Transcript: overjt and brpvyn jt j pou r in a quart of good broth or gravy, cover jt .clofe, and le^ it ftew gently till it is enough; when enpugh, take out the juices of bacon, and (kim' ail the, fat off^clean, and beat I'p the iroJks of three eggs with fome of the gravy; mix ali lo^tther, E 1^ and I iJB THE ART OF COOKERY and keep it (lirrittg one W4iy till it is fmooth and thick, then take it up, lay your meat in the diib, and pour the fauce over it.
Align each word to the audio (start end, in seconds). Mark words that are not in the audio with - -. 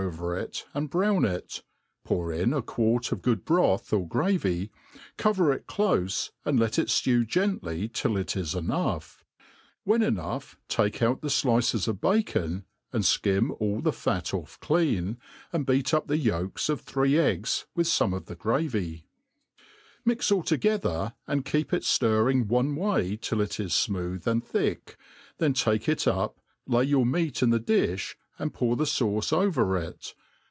overjt 0.03 0.65
and 0.73 0.89
brpvyn 0.89 1.21
jt 1.21 1.55
j 1.57 1.61
pou 2.03 2.21
r 2.23 2.31
in 2.33 2.53
a 2.53 2.61
quart 2.63 3.11
of 3.11 3.21
good 3.21 3.45
broth 3.45 3.93
or 3.93 4.07
gravy, 4.07 4.71
cover 5.15 5.55
jt 5.55 5.65
.clofe, 5.67 6.31
and 6.43 6.57
le^ 6.57 6.75
it 6.79 6.87
ftew 6.87 7.23
gently 7.25 7.87
till 7.87 8.17
it 8.17 8.35
is 8.35 8.55
enough; 8.55 9.23
when 9.83 10.01
enpugh, 10.01 10.55
take 10.67 11.03
out 11.03 11.21
the 11.21 11.27
juices 11.29 11.87
of 11.87 12.01
bacon, 12.01 12.65
and 12.91 13.05
(kim' 13.21 13.51
ail 13.61 13.79
the, 13.79 13.93
fat 13.93 14.25
off^clean, 14.33 15.17
and 15.53 15.67
beat 15.67 15.93
I'p 15.93 16.07
the 16.07 16.15
iroJks 16.19 16.67
of 16.69 16.81
three 16.81 17.19
eggs 17.19 17.67
with 17.75 17.85
fome 17.85 18.15
of 18.17 18.25
the 18.25 18.35
gravy; 18.35 19.05
mix 20.03 20.31
ali 20.31 20.41
lo^tther, 20.41 20.53
E 20.55 20.79
1^ 20.79 20.81
and 20.81 20.81
I 20.81 20.81
iJB 20.81 20.81
THE 20.81 20.89
ART 20.89 20.95
OF 20.95 21.13
COOKERY 21.13 21.13
and 21.27 21.45
keep 21.45 21.73
it 21.73 21.83
(lirrittg 21.83 22.47
one 22.47 22.75
W4iy 22.75 23.21
till 23.21 23.39
it 23.41 23.59
is 23.59 23.71
fmooth 23.73 24.25
and 24.25 24.43
thick, 24.43 24.97
then 25.37 25.53
take 25.53 25.87
it 25.87 26.07
up, 26.07 26.39
lay 26.65 26.85
your 26.85 27.05
meat 27.05 27.43
in 27.43 27.51
the 27.51 27.59
diib, 27.59 28.15
and 28.39 28.55
pour 28.55 28.75
the 28.75 28.85
fauce 28.85 29.31
over 29.31 29.77
it. 29.77 30.15